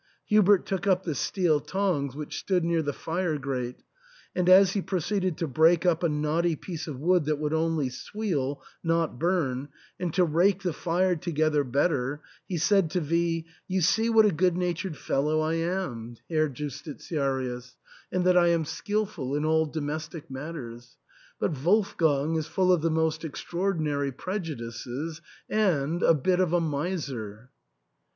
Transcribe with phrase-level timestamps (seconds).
[0.25, 3.83] Hubert took up the steel tongs which stood near the fire grate,
[4.35, 7.87] and as he proceeded to break up a knotty piece of wood that would only
[7.89, 9.69] sweal, not burn,
[9.99, 14.31] and to rake the fire together better, he said to V, "You see what a
[14.31, 16.55] good natured fellow I am, THE ENTAIL.
[16.55, 17.75] 287 Herr Justitiarius,
[18.11, 20.97] and that I am skilful in all domestic matters.
[21.39, 26.59] But Wolfgang is full of the most extra ordinary prejudices, and— a bit of a
[26.59, 27.51] miser."